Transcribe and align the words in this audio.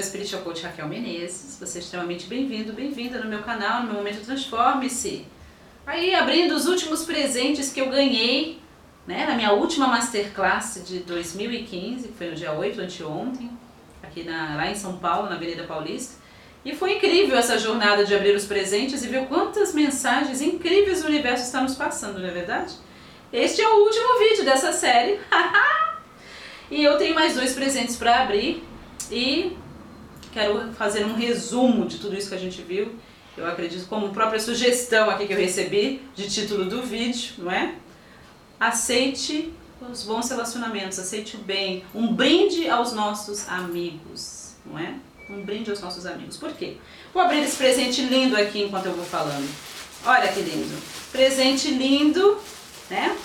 a 0.00 0.02
Spiritual 0.02 0.42
Coach 0.42 0.62
Raquel 0.62 0.88
Menezes. 0.88 1.58
Você 1.60 1.76
é 1.76 1.82
extremamente 1.82 2.26
bem-vindo, 2.26 2.72
bem-vinda 2.72 3.18
no 3.18 3.28
meu 3.28 3.42
canal, 3.42 3.82
no 3.82 3.88
meu 3.88 3.96
momento 3.96 4.24
Transforme-se. 4.24 5.26
Aí, 5.86 6.14
abrindo 6.14 6.54
os 6.54 6.66
últimos 6.66 7.04
presentes 7.04 7.70
que 7.70 7.82
eu 7.82 7.90
ganhei, 7.90 8.58
né, 9.06 9.26
na 9.26 9.34
minha 9.34 9.52
última 9.52 9.86
Masterclass 9.88 10.82
de 10.86 11.00
2015, 11.00 12.08
que 12.08 12.14
foi 12.14 12.30
no 12.30 12.34
dia 12.34 12.50
8, 12.52 12.80
anteontem, 12.80 13.50
aqui 14.02 14.22
na, 14.22 14.56
lá 14.56 14.70
em 14.70 14.74
São 14.74 14.96
Paulo, 14.96 15.28
na 15.28 15.36
Avenida 15.36 15.64
Paulista. 15.64 16.14
E 16.64 16.74
foi 16.74 16.94
incrível 16.96 17.36
essa 17.36 17.58
jornada 17.58 18.02
de 18.02 18.14
abrir 18.14 18.34
os 18.34 18.46
presentes 18.46 19.02
e 19.02 19.06
ver 19.06 19.26
quantas 19.26 19.74
mensagens 19.74 20.40
incríveis 20.40 21.04
o 21.04 21.08
universo 21.08 21.44
está 21.44 21.60
nos 21.60 21.74
passando, 21.74 22.18
não 22.18 22.28
é 22.28 22.32
verdade? 22.32 22.72
Este 23.30 23.60
é 23.60 23.68
o 23.68 23.84
último 23.84 24.18
vídeo 24.18 24.46
dessa 24.46 24.72
série. 24.72 25.20
e 26.70 26.82
eu 26.82 26.96
tenho 26.96 27.14
mais 27.14 27.34
dois 27.34 27.52
presentes 27.52 27.96
para 27.96 28.22
abrir 28.22 28.64
e 29.10 29.56
quero 30.32 30.72
fazer 30.72 31.04
um 31.04 31.14
resumo 31.14 31.86
de 31.86 31.98
tudo 31.98 32.16
isso 32.16 32.28
que 32.28 32.34
a 32.34 32.38
gente 32.38 32.62
viu. 32.62 32.94
Eu 33.36 33.46
acredito 33.46 33.86
como 33.86 34.10
própria 34.10 34.40
sugestão 34.40 35.08
aqui 35.08 35.26
que 35.26 35.32
eu 35.32 35.38
recebi 35.38 36.02
de 36.14 36.28
título 36.28 36.64
do 36.64 36.82
vídeo, 36.82 37.34
não 37.38 37.50
é? 37.50 37.74
Aceite 38.58 39.52
os 39.80 40.02
bons 40.02 40.28
relacionamentos, 40.28 40.98
aceite 40.98 41.36
o 41.36 41.38
bem, 41.38 41.84
um 41.94 42.12
brinde 42.14 42.68
aos 42.68 42.92
nossos 42.92 43.48
amigos, 43.48 44.54
não 44.66 44.78
é? 44.78 44.94
Um 45.30 45.42
brinde 45.42 45.70
aos 45.70 45.80
nossos 45.80 46.04
amigos. 46.04 46.36
Por 46.36 46.52
quê? 46.52 46.76
Vou 47.14 47.22
abrir 47.22 47.40
esse 47.42 47.56
presente 47.56 48.02
lindo 48.02 48.36
aqui 48.36 48.62
enquanto 48.64 48.86
eu 48.86 48.92
vou 48.92 49.04
falando. 49.04 49.48
Olha 50.04 50.28
que 50.28 50.40
lindo. 50.40 50.76
Presente 51.12 51.70
lindo, 51.70 52.38
né? 52.90 53.16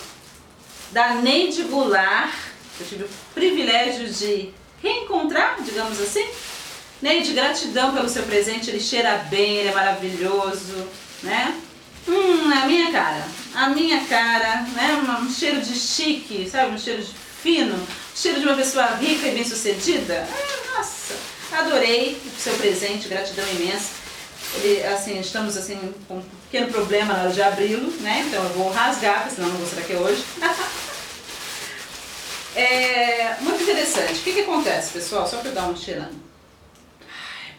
Da 0.92 1.16
Neide 1.16 1.64
Goulart. 1.64 2.32
Eu 2.78 2.86
tive 2.86 3.04
o 3.04 3.08
privilégio 3.34 4.08
de 4.08 4.50
reencontrar, 4.82 5.62
digamos 5.62 6.00
assim. 6.00 6.26
Neide, 7.00 7.32
gratidão 7.32 7.94
pelo 7.94 8.08
seu 8.08 8.22
presente. 8.22 8.70
Ele 8.70 8.80
cheira 8.80 9.26
bem, 9.30 9.56
ele 9.56 9.68
é 9.68 9.74
maravilhoso, 9.74 10.86
né? 11.22 11.60
Hum, 12.08 12.50
a 12.52 12.66
minha 12.66 12.90
cara. 12.90 13.26
A 13.54 13.68
minha 13.68 14.04
cara, 14.06 14.62
né? 14.74 15.18
Um 15.20 15.30
cheiro 15.30 15.60
de 15.60 15.74
chique, 15.74 16.48
sabe? 16.50 16.74
Um 16.74 16.78
cheiro 16.78 17.02
de 17.02 17.12
fino. 17.42 17.78
Cheiro 18.14 18.40
de 18.40 18.46
uma 18.46 18.56
pessoa 18.56 18.86
rica 18.96 19.26
e 19.26 19.32
bem 19.32 19.44
sucedida. 19.44 20.26
Ah, 20.30 20.78
nossa! 20.78 21.14
Adorei 21.52 22.20
o 22.24 22.40
seu 22.40 22.54
presente, 22.54 23.08
gratidão 23.08 23.46
imensa. 23.48 23.90
Ele, 24.54 24.84
assim, 24.86 25.18
estamos 25.18 25.56
assim 25.56 25.78
com 26.06 26.18
um 26.18 26.24
pequeno 26.50 26.72
problema 26.72 27.12
na 27.12 27.24
hora 27.24 27.32
de 27.32 27.42
abri-lo, 27.42 27.90
né? 28.00 28.24
Então 28.26 28.42
eu 28.42 28.50
vou 28.50 28.70
rasgar, 28.70 29.28
senão 29.30 29.48
não 29.48 29.56
vou 29.56 29.62
mostrar 29.62 29.82
aqui 29.82 29.94
hoje. 29.94 30.24
é 32.54 33.36
muito 33.40 33.62
interessante. 33.62 34.14
O 34.14 34.22
que, 34.22 34.32
que 34.32 34.40
acontece, 34.40 34.92
pessoal? 34.92 35.28
Só 35.28 35.38
para 35.38 35.50
eu 35.50 35.54
dar 35.54 35.68
um 35.68 35.76
cheirando. 35.76 36.14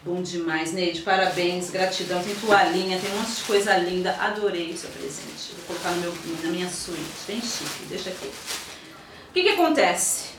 Bom 0.03 0.21
demais, 0.21 0.73
Neide. 0.73 1.01
Parabéns, 1.01 1.69
gratidão. 1.69 2.23
Tem 2.23 2.35
toalhinha, 2.35 2.99
tem 2.99 3.11
um 3.11 3.17
monte 3.17 3.35
de 3.35 3.43
coisa 3.43 3.77
linda. 3.77 4.15
Adorei 4.19 4.71
o 4.71 4.77
seu 4.77 4.89
presente. 4.89 5.53
Vou 5.55 5.75
colocar 5.75 5.91
no 5.91 6.01
meu, 6.01 6.13
na 6.43 6.49
minha 6.49 6.69
suíte. 6.69 7.01
Bem 7.27 7.41
chique. 7.41 7.85
Deixa 7.89 8.09
aqui. 8.09 8.27
O 8.27 9.33
que, 9.33 9.43
que 9.43 9.49
acontece? 9.49 10.37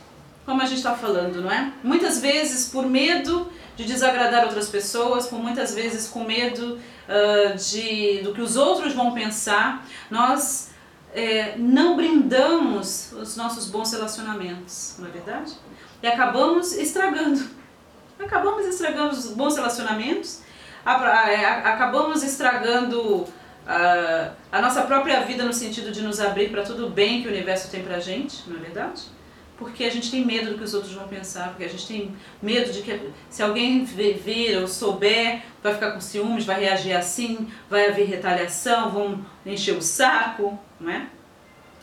como 0.48 0.62
a 0.62 0.64
gente 0.64 0.78
está 0.78 0.94
falando, 0.94 1.42
não 1.42 1.52
é? 1.52 1.74
Muitas 1.84 2.22
vezes 2.22 2.70
por 2.70 2.86
medo 2.86 3.52
de 3.76 3.84
desagradar 3.84 4.44
outras 4.44 4.70
pessoas, 4.70 5.26
por 5.26 5.38
muitas 5.38 5.74
vezes 5.74 6.08
com 6.08 6.24
medo 6.24 6.78
uh, 6.78 7.54
de, 7.54 8.22
do 8.22 8.32
que 8.32 8.40
os 8.40 8.56
outros 8.56 8.94
vão 8.94 9.12
pensar, 9.12 9.86
nós 10.10 10.70
é, 11.14 11.54
não 11.58 11.96
brindamos 11.96 13.12
os 13.12 13.36
nossos 13.36 13.68
bons 13.68 13.92
relacionamentos, 13.92 14.94
não 14.98 15.06
é 15.06 15.10
verdade? 15.10 15.52
E 16.02 16.06
acabamos 16.06 16.72
estragando. 16.72 17.57
Acabamos 18.18 18.66
estragando 18.66 19.10
os 19.10 19.28
bons 19.32 19.56
relacionamentos, 19.56 20.42
é, 20.84 21.44
acabamos 21.44 22.22
estragando 22.22 23.22
uh, 23.22 24.32
a 24.50 24.60
nossa 24.60 24.82
própria 24.82 25.20
vida 25.20 25.44
no 25.44 25.52
sentido 25.52 25.92
de 25.92 26.02
nos 26.02 26.20
abrir 26.20 26.50
para 26.50 26.62
tudo 26.62 26.88
bem 26.88 27.22
que 27.22 27.28
o 27.28 27.30
universo 27.30 27.70
tem 27.70 27.82
pra 27.82 28.00
gente, 28.00 28.48
não 28.48 28.56
é 28.56 28.60
verdade? 28.60 29.02
porque 29.58 29.84
a 29.84 29.90
gente 29.90 30.10
tem 30.10 30.24
medo 30.24 30.52
do 30.52 30.58
que 30.58 30.62
os 30.62 30.72
outros 30.72 30.92
vão 30.92 31.08
pensar, 31.08 31.48
porque 31.48 31.64
a 31.64 31.68
gente 31.68 31.86
tem 31.86 32.16
medo 32.40 32.72
de 32.72 32.80
que 32.80 33.10
se 33.28 33.42
alguém 33.42 33.84
vir 33.84 34.56
ou 34.56 34.68
souber, 34.68 35.42
vai 35.60 35.74
ficar 35.74 35.90
com 35.90 36.00
ciúmes, 36.00 36.46
vai 36.46 36.60
reagir 36.60 36.96
assim, 36.96 37.50
vai 37.68 37.88
haver 37.88 38.06
retaliação, 38.06 38.90
vão 38.90 39.26
encher 39.44 39.76
o 39.76 39.82
saco, 39.82 40.56
não 40.78 40.90
é? 40.92 41.08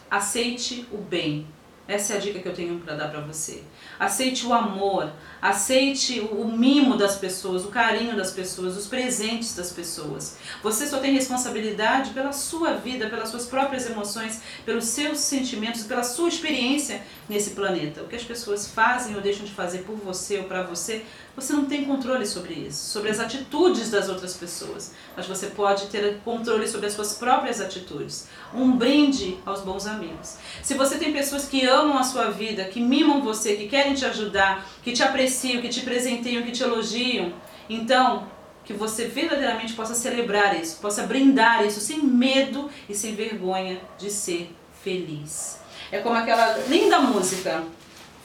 Aceite 0.09 0.87
o 0.91 0.97
bem. 0.97 1.45
Essa 1.87 2.13
é 2.13 2.17
a 2.17 2.19
dica 2.19 2.39
que 2.39 2.47
eu 2.47 2.53
tenho 2.53 2.79
para 2.79 2.95
dar 2.95 3.09
para 3.09 3.21
você. 3.21 3.61
Aceite 3.99 4.43
o 4.47 4.53
amor, 4.53 5.11
aceite 5.39 6.19
o 6.19 6.45
mimo 6.45 6.97
das 6.97 7.15
pessoas, 7.17 7.63
o 7.63 7.67
carinho 7.67 8.15
das 8.15 8.31
pessoas, 8.31 8.75
os 8.75 8.87
presentes 8.87 9.55
das 9.55 9.71
pessoas. 9.71 10.37
Você 10.63 10.87
só 10.87 10.97
tem 10.97 11.13
responsabilidade 11.13 12.09
pela 12.09 12.31
sua 12.31 12.73
vida, 12.73 13.07
pelas 13.07 13.29
suas 13.29 13.45
próprias 13.45 13.85
emoções, 13.85 14.41
pelos 14.65 14.85
seus 14.85 15.19
sentimentos, 15.19 15.83
pela 15.83 16.03
sua 16.03 16.27
experiência 16.27 17.03
nesse 17.27 17.51
planeta. 17.51 18.01
O 18.01 18.07
que 18.07 18.15
as 18.15 18.23
pessoas 18.23 18.67
fazem 18.67 19.15
ou 19.15 19.21
deixam 19.21 19.45
de 19.45 19.51
fazer 19.51 19.79
por 19.79 19.95
você 19.95 20.37
ou 20.37 20.43
para 20.45 20.63
você, 20.63 21.03
você 21.35 21.53
não 21.53 21.65
tem 21.65 21.85
controle 21.85 22.25
sobre 22.25 22.53
isso, 22.53 22.91
sobre 22.91 23.09
as 23.09 23.19
atitudes 23.19 23.91
das 23.91 24.09
outras 24.09 24.35
pessoas, 24.35 24.93
mas 25.15 25.25
você 25.25 25.47
pode 25.47 25.87
ter 25.87 26.19
controle 26.23 26.67
sobre 26.67 26.87
as 26.87 26.93
suas 26.93 27.13
próprias 27.13 27.59
atitudes. 27.59 28.27
Um 28.53 28.77
brinde 28.77 29.37
aos 29.45 29.61
bons 29.61 29.85
amigos. 29.87 30.37
Se 30.63 30.75
você 30.75 30.97
tem 30.97 31.11
pessoas 31.11 31.47
que 31.47 31.65
amam 31.65 31.97
a 31.97 32.03
sua 32.03 32.29
vida, 32.29 32.65
que 32.65 32.79
mimam 32.79 33.21
você, 33.21 33.55
que 33.55 33.67
querem 33.67 33.93
te 33.93 34.05
ajudar, 34.05 34.65
que 34.83 34.93
te 34.93 35.03
apreciam, 35.03 35.61
que 35.61 35.69
te 35.69 35.81
presenteiam, 35.81 36.43
que 36.43 36.51
te 36.51 36.63
elogiam, 36.63 37.33
então 37.69 38.27
que 38.63 38.73
você 38.73 39.05
verdadeiramente 39.05 39.73
possa 39.73 39.93
celebrar 39.93 40.59
isso, 40.59 40.79
possa 40.81 41.03
brindar 41.03 41.63
isso 41.65 41.79
sem 41.79 42.01
medo 42.01 42.69
e 42.89 42.95
sem 42.95 43.13
vergonha 43.13 43.79
de 43.97 44.09
ser 44.09 44.49
feliz. 44.85 45.59
É 45.91 45.97
como 45.97 46.15
aquela 46.15 46.59
linda 46.69 46.99
música. 46.99 47.63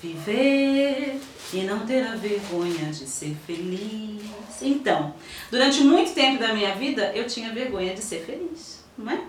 Viver 0.02 1.18
e 1.52 1.62
não 1.62 1.80
ter 1.80 2.06
a 2.06 2.14
vergonha 2.14 2.90
de 2.90 3.06
ser 3.06 3.36
feliz. 3.46 4.22
Então, 4.62 5.14
durante 5.50 5.82
muito 5.82 6.14
tempo 6.14 6.38
da 6.38 6.54
minha 6.54 6.74
vida, 6.74 7.12
eu 7.14 7.26
tinha 7.26 7.52
vergonha 7.52 7.94
de 7.94 8.00
ser 8.00 8.24
feliz, 8.24 8.84
não 8.96 9.12
é? 9.12 9.20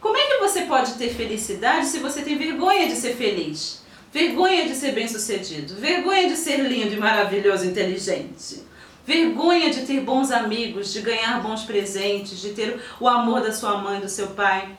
Como 0.00 0.16
é 0.16 0.26
que 0.26 0.38
você 0.38 0.62
pode 0.62 0.94
ter 0.94 1.10
felicidade 1.10 1.86
se 1.86 1.98
você 1.98 2.22
tem 2.22 2.38
vergonha 2.38 2.88
de 2.88 2.96
ser 2.96 3.14
feliz? 3.14 3.82
Vergonha 4.12 4.66
de 4.66 4.74
ser 4.74 4.92
bem-sucedido, 4.92 5.76
vergonha 5.76 6.28
de 6.28 6.36
ser 6.36 6.58
lindo 6.58 6.94
e 6.94 6.98
maravilhoso, 6.98 7.66
inteligente. 7.66 8.62
Vergonha 9.06 9.70
de 9.70 9.82
ter 9.82 10.00
bons 10.00 10.32
amigos, 10.32 10.92
de 10.92 11.02
ganhar 11.02 11.40
bons 11.40 11.62
presentes, 11.62 12.40
de 12.40 12.50
ter 12.50 12.80
o 12.98 13.06
amor 13.06 13.42
da 13.42 13.52
sua 13.52 13.78
mãe, 13.78 14.00
do 14.00 14.08
seu 14.08 14.28
pai, 14.28 14.76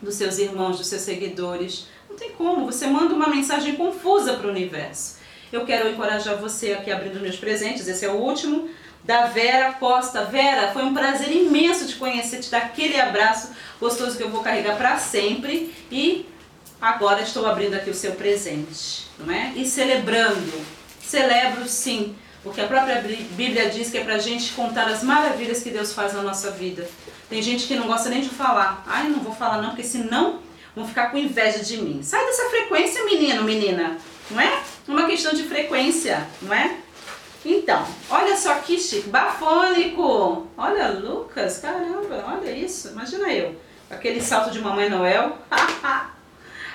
dos 0.00 0.14
seus 0.14 0.38
irmãos, 0.38 0.78
dos 0.78 0.86
seus 0.86 1.02
seguidores. 1.02 1.86
Não 2.08 2.16
tem 2.16 2.30
como, 2.32 2.66
você 2.66 2.86
manda 2.86 3.14
uma 3.14 3.28
mensagem 3.28 3.76
confusa 3.76 4.34
para 4.34 4.46
o 4.46 4.50
universo. 4.50 5.18
Eu 5.52 5.64
quero 5.64 5.88
encorajar 5.88 6.36
você 6.36 6.72
aqui 6.72 6.90
abrindo 6.90 7.20
meus 7.20 7.36
presentes, 7.36 7.88
esse 7.88 8.04
é 8.04 8.08
o 8.08 8.16
último, 8.16 8.68
da 9.04 9.26
Vera 9.26 9.72
Costa. 9.72 10.24
Vera, 10.24 10.72
foi 10.72 10.84
um 10.84 10.94
prazer 10.94 11.30
imenso 11.34 11.86
te 11.86 11.96
conhecer, 11.96 12.40
te 12.40 12.50
dar 12.50 12.58
aquele 12.58 13.00
abraço 13.00 13.50
gostoso 13.80 14.16
que 14.16 14.22
eu 14.22 14.30
vou 14.30 14.42
carregar 14.42 14.76
para 14.76 14.98
sempre. 14.98 15.74
E 15.90 16.26
agora 16.80 17.22
estou 17.22 17.46
abrindo 17.46 17.74
aqui 17.74 17.90
o 17.90 17.94
seu 17.94 18.12
presente, 18.12 19.08
não 19.18 19.32
é? 19.32 19.52
E 19.56 19.66
celebrando, 19.66 20.52
celebro 21.02 21.66
sim, 21.68 22.14
porque 22.42 22.60
a 22.60 22.66
própria 22.66 23.02
Bíblia 23.02 23.68
diz 23.68 23.90
que 23.90 23.98
é 23.98 24.04
para 24.04 24.14
a 24.14 24.18
gente 24.18 24.52
contar 24.52 24.88
as 24.88 25.02
maravilhas 25.02 25.62
que 25.62 25.70
Deus 25.70 25.92
faz 25.92 26.14
na 26.14 26.22
nossa 26.22 26.50
vida. 26.50 26.88
Tem 27.28 27.42
gente 27.42 27.66
que 27.66 27.76
não 27.76 27.86
gosta 27.86 28.08
nem 28.08 28.20
de 28.20 28.28
falar. 28.28 28.82
Ai, 28.86 29.08
não 29.08 29.20
vou 29.20 29.34
falar 29.34 29.60
não, 29.60 29.70
porque 29.70 29.84
senão 29.84 30.40
vão 30.74 30.86
ficar 30.86 31.10
com 31.10 31.18
inveja 31.18 31.60
de 31.60 31.76
mim. 31.76 32.02
Sai 32.02 32.24
dessa 32.24 32.48
frequência, 32.48 33.04
menino, 33.04 33.44
menina. 33.44 33.98
Não 34.30 34.40
é? 34.40 34.62
Uma 34.88 35.06
questão 35.06 35.32
de 35.32 35.42
frequência, 35.42 36.26
não 36.40 36.54
é? 36.54 36.76
Então, 37.44 37.86
olha 38.10 38.36
só 38.36 38.54
que 38.56 38.78
chique, 38.78 39.08
bafônico. 39.08 40.46
Olha, 40.56 40.88
Lucas, 40.88 41.58
caramba, 41.58 42.24
olha 42.26 42.50
isso. 42.50 42.88
Imagina 42.88 43.32
eu, 43.32 43.54
aquele 43.90 44.20
salto 44.20 44.50
de 44.50 44.60
Mamãe 44.60 44.88
Noel. 44.90 45.38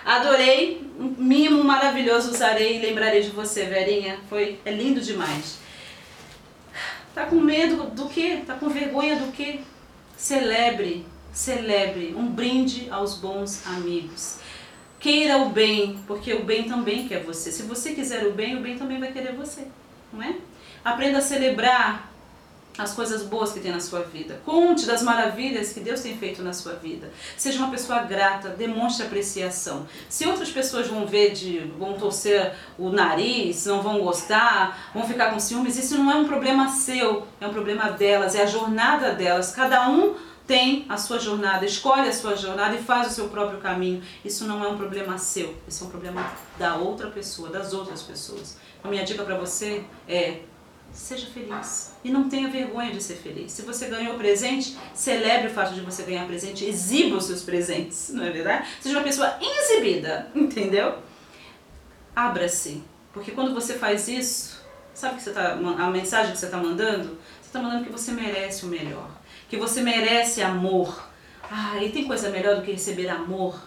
Adorei, 0.05 0.87
um 0.99 1.15
mimo 1.17 1.63
maravilhoso, 1.63 2.29
usarei 2.29 2.77
e 2.77 2.81
lembrarei 2.85 3.21
de 3.21 3.31
você, 3.31 3.65
Verinha. 3.65 4.19
Foi, 4.29 4.59
é 4.63 4.71
lindo 4.71 5.01
demais. 5.01 5.57
Tá 7.15 7.25
com 7.25 7.37
medo 7.37 7.85
do 7.85 8.07
que? 8.07 8.37
Tá 8.45 8.53
com 8.53 8.69
vergonha 8.69 9.15
do 9.15 9.31
que? 9.31 9.61
Celebre, 10.15 11.05
celebre 11.33 12.13
um 12.15 12.27
brinde 12.27 12.87
aos 12.91 13.15
bons 13.15 13.65
amigos. 13.65 14.37
Queira 14.99 15.37
o 15.39 15.49
bem, 15.49 15.99
porque 16.05 16.33
o 16.33 16.43
bem 16.43 16.69
também 16.69 17.07
quer 17.07 17.23
você. 17.23 17.51
Se 17.51 17.63
você 17.63 17.93
quiser 17.93 18.27
o 18.27 18.31
bem, 18.31 18.55
o 18.55 18.61
bem 18.61 18.77
também 18.77 18.99
vai 18.99 19.11
querer 19.11 19.33
você, 19.33 19.67
não 20.13 20.21
é? 20.21 20.35
Aprenda 20.83 21.17
a 21.17 21.21
celebrar 21.21 22.11
as 22.77 22.93
coisas 22.93 23.23
boas 23.23 23.51
que 23.51 23.59
tem 23.59 23.71
na 23.71 23.79
sua 23.79 24.01
vida. 24.01 24.39
Conte 24.45 24.85
das 24.85 25.01
maravilhas 25.01 25.73
que 25.73 25.79
Deus 25.79 26.01
tem 26.01 26.17
feito 26.17 26.41
na 26.41 26.53
sua 26.53 26.73
vida. 26.73 27.09
Seja 27.37 27.59
uma 27.59 27.71
pessoa 27.71 27.99
grata, 27.99 28.49
demonstre 28.49 29.05
apreciação. 29.05 29.87
Se 30.09 30.27
outras 30.27 30.49
pessoas 30.49 30.87
vão 30.87 31.05
ver, 31.05 31.31
de, 31.33 31.59
vão 31.77 31.93
torcer 31.93 32.53
o 32.77 32.89
nariz, 32.89 33.65
não 33.65 33.81
vão 33.81 33.99
gostar, 33.99 34.91
vão 34.93 35.07
ficar 35.07 35.31
com 35.31 35.39
ciúmes, 35.39 35.77
isso 35.77 35.97
não 35.97 36.11
é 36.11 36.15
um 36.15 36.25
problema 36.25 36.69
seu, 36.69 37.27
é 37.39 37.47
um 37.47 37.53
problema 37.53 37.91
delas, 37.91 38.35
é 38.35 38.43
a 38.43 38.47
jornada 38.47 39.13
delas. 39.13 39.51
Cada 39.51 39.89
um 39.89 40.15
tem 40.45 40.85
a 40.87 40.97
sua 40.97 41.17
jornada, 41.19 41.65
escolhe 41.65 42.07
a 42.07 42.13
sua 42.13 42.35
jornada 42.35 42.75
e 42.75 42.83
faz 42.83 43.07
o 43.07 43.11
seu 43.11 43.29
próprio 43.29 43.59
caminho. 43.59 44.03
Isso 44.23 44.45
não 44.45 44.63
é 44.63 44.67
um 44.67 44.77
problema 44.77 45.17
seu, 45.17 45.55
isso 45.67 45.83
é 45.83 45.87
um 45.87 45.89
problema 45.89 46.31
da 46.57 46.75
outra 46.75 47.09
pessoa, 47.09 47.49
das 47.49 47.73
outras 47.73 48.03
pessoas. 48.03 48.57
A 48.83 48.87
minha 48.87 49.03
dica 49.03 49.23
para 49.23 49.35
você 49.35 49.83
é 50.07 50.41
seja 50.95 51.27
feliz. 51.27 51.93
E 52.03 52.09
não 52.09 52.29
tenha 52.29 52.49
vergonha 52.49 52.91
de 52.91 53.03
ser 53.03 53.15
feliz. 53.15 53.51
Se 53.51 53.61
você 53.61 53.87
ganhou 53.87 54.17
presente, 54.17 54.77
celebre 54.93 55.47
o 55.47 55.53
fato 55.53 55.73
de 55.73 55.81
você 55.81 56.03
ganhar 56.03 56.25
presente, 56.25 56.65
exiba 56.65 57.17
os 57.17 57.25
seus 57.25 57.43
presentes, 57.43 58.09
não 58.09 58.23
é 58.23 58.31
verdade? 58.31 58.67
Seja 58.81 58.97
uma 58.97 59.03
pessoa 59.03 59.37
exibida, 59.41 60.31
entendeu? 60.33 60.97
Abra-se. 62.15 62.81
Porque 63.13 63.31
quando 63.31 63.53
você 63.53 63.75
faz 63.75 64.07
isso, 64.07 64.61
sabe 64.93 65.17
que 65.17 65.23
você 65.23 65.31
tá, 65.31 65.53
a 65.53 65.89
mensagem 65.89 66.31
que 66.31 66.37
você 66.37 66.45
está 66.45 66.57
mandando? 66.57 67.17
Você 67.41 67.47
está 67.47 67.61
mandando 67.61 67.85
que 67.85 67.91
você 67.91 68.11
merece 68.11 68.65
o 68.65 68.69
melhor. 68.69 69.09
Que 69.49 69.57
você 69.57 69.81
merece 69.81 70.41
amor. 70.41 71.09
Ah, 71.51 71.81
e 71.83 71.91
tem 71.91 72.05
coisa 72.05 72.29
melhor 72.29 72.55
do 72.55 72.61
que 72.61 72.71
receber 72.71 73.09
amor? 73.09 73.59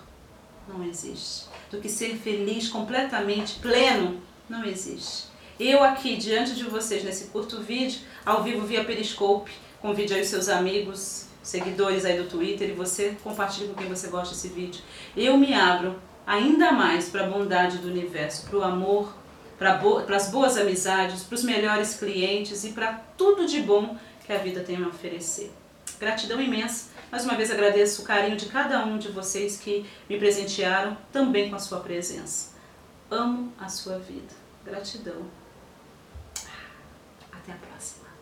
Não 0.66 0.84
existe. 0.84 1.46
Do 1.70 1.78
que 1.78 1.88
ser 1.88 2.16
feliz 2.16 2.68
completamente, 2.68 3.58
pleno? 3.60 4.20
Não 4.48 4.64
existe. 4.64 5.28
Eu 5.58 5.82
aqui 5.82 6.16
diante 6.16 6.54
de 6.54 6.62
vocês 6.62 7.02
nesse 7.02 7.26
curto 7.26 7.60
vídeo, 7.60 8.00
ao 8.24 8.44
vivo 8.44 8.64
via 8.64 8.84
Periscope, 8.84 9.50
convide 9.80 10.14
aí 10.14 10.20
os 10.22 10.28
seus 10.28 10.48
amigos, 10.48 11.26
seguidores 11.42 12.04
aí 12.04 12.16
do 12.16 12.28
Twitter 12.28 12.70
e 12.70 12.74
você 12.74 13.16
compartilhe 13.24 13.66
com 13.66 13.74
quem 13.74 13.88
você 13.88 14.06
gosta 14.06 14.32
desse 14.32 14.50
vídeo. 14.50 14.80
Eu 15.16 15.36
me 15.36 15.52
abro 15.52 16.00
ainda 16.24 16.70
mais 16.70 17.08
para 17.08 17.26
a 17.26 17.28
bondade 17.28 17.78
do 17.78 17.88
universo, 17.88 18.46
para 18.46 18.56
o 18.56 18.62
amor, 18.62 19.12
para 19.58 19.74
bo 19.74 19.98
as 20.14 20.30
boas 20.30 20.56
amizades, 20.56 21.24
para 21.24 21.34
os 21.34 21.42
melhores 21.42 21.94
clientes 21.94 22.62
e 22.62 22.70
para 22.70 22.92
tudo 23.16 23.44
de 23.44 23.60
bom 23.60 23.96
que 24.24 24.32
a 24.32 24.38
vida 24.38 24.60
tem 24.60 24.76
a 24.76 24.86
oferecer. 24.86 25.50
Gratidão 25.98 26.40
imensa. 26.40 26.90
Mais 27.10 27.24
uma 27.24 27.34
vez 27.34 27.50
agradeço 27.50 28.02
o 28.02 28.04
carinho 28.04 28.36
de 28.36 28.46
cada 28.46 28.84
um 28.86 28.96
de 28.96 29.08
vocês 29.08 29.56
que 29.56 29.84
me 30.08 30.18
presentearam 30.18 30.96
também 31.10 31.50
com 31.50 31.56
a 31.56 31.58
sua 31.58 31.80
presença. 31.80 32.50
Amo 33.10 33.52
a 33.58 33.68
sua 33.68 33.98
vida. 33.98 34.32
Gratidão. 34.64 35.47
Até 37.48 37.56
a 37.56 37.66
próxima. 37.66 38.17